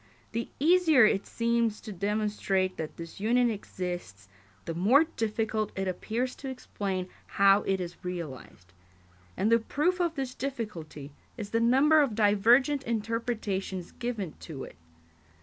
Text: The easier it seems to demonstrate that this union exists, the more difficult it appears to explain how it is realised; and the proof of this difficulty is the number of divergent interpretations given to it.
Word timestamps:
The 0.31 0.49
easier 0.59 1.05
it 1.05 1.27
seems 1.27 1.79
to 1.81 1.91
demonstrate 1.93 2.75
that 2.77 2.97
this 2.97 3.19
union 3.19 3.51
exists, 3.51 4.27
the 4.65 4.73
more 4.73 5.03
difficult 5.03 5.71
it 5.77 5.87
appears 5.87 6.33
to 6.37 6.49
explain 6.49 7.07
how 7.37 7.61
it 7.67 7.79
is 7.79 8.03
realised; 8.03 8.73
and 9.37 9.51
the 9.51 9.59
proof 9.59 9.99
of 9.99 10.15
this 10.15 10.33
difficulty 10.33 11.11
is 11.37 11.51
the 11.51 11.59
number 11.59 12.01
of 12.01 12.15
divergent 12.15 12.81
interpretations 12.81 13.91
given 13.91 14.33
to 14.39 14.63
it. 14.63 14.75